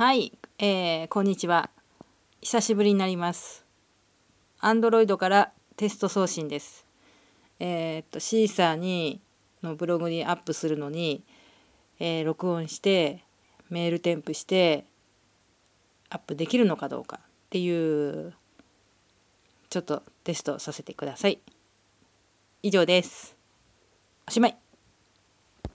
[0.00, 1.68] はい、えー、こんにちは。
[2.40, 3.66] 久しぶりになります。
[4.62, 6.86] Android からテスト送信です。
[7.58, 9.20] えー、っと、シーサーに
[9.62, 11.22] のブログにアップするのに、
[11.98, 13.22] えー、録音して
[13.68, 14.86] メール添付して
[16.08, 18.32] アップできるのかどうかっていう
[19.68, 21.40] ちょっとテストさせてください。
[22.62, 23.36] 以上です。
[24.26, 24.69] おしまい。